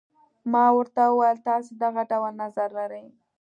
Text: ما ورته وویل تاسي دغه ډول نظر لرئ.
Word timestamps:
ما 0.51 0.65
ورته 0.77 1.01
وویل 1.07 1.37
تاسي 1.49 1.73
دغه 1.83 2.01
ډول 2.11 2.31
نظر 2.43 2.67
لرئ. 2.79 3.05